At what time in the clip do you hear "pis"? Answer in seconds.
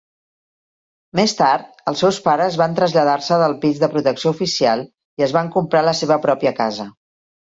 3.65-3.81